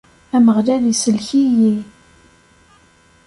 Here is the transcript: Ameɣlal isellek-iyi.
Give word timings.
Ameɣlal 0.35 0.83
isellek-iyi. 0.91 1.75